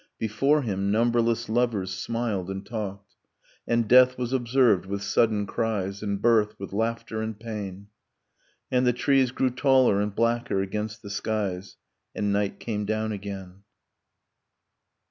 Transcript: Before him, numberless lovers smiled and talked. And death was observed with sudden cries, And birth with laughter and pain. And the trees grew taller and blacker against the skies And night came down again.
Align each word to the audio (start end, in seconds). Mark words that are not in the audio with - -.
Before 0.17 0.63
him, 0.63 0.89
numberless 0.89 1.47
lovers 1.47 1.91
smiled 1.91 2.49
and 2.49 2.65
talked. 2.65 3.13
And 3.67 3.87
death 3.87 4.17
was 4.17 4.33
observed 4.33 4.87
with 4.87 5.03
sudden 5.03 5.45
cries, 5.45 6.01
And 6.01 6.19
birth 6.19 6.59
with 6.59 6.73
laughter 6.73 7.21
and 7.21 7.39
pain. 7.39 7.85
And 8.71 8.87
the 8.87 8.93
trees 8.93 9.29
grew 9.29 9.51
taller 9.51 10.01
and 10.01 10.15
blacker 10.15 10.59
against 10.59 11.03
the 11.03 11.11
skies 11.11 11.75
And 12.15 12.33
night 12.33 12.59
came 12.59 12.83
down 12.83 13.11
again. 13.11 13.61